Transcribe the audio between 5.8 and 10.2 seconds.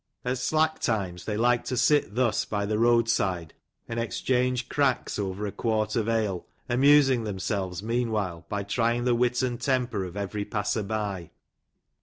of ale, amusing themselves meanwhile by trying the wit and temper of